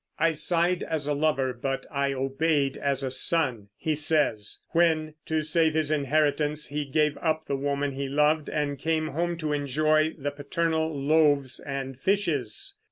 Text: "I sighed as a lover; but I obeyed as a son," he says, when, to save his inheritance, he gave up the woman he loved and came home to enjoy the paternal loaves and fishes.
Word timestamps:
"I 0.17 0.31
sighed 0.31 0.81
as 0.81 1.05
a 1.05 1.13
lover; 1.13 1.53
but 1.53 1.85
I 1.91 2.11
obeyed 2.11 2.75
as 2.75 3.03
a 3.03 3.11
son," 3.11 3.69
he 3.77 3.93
says, 3.93 4.63
when, 4.69 5.13
to 5.27 5.43
save 5.43 5.75
his 5.75 5.91
inheritance, 5.91 6.69
he 6.69 6.85
gave 6.85 7.19
up 7.19 7.45
the 7.45 7.55
woman 7.55 7.91
he 7.91 8.09
loved 8.09 8.49
and 8.49 8.79
came 8.79 9.09
home 9.09 9.37
to 9.37 9.53
enjoy 9.53 10.15
the 10.17 10.31
paternal 10.31 10.99
loaves 10.99 11.59
and 11.59 11.99
fishes. 11.99 12.77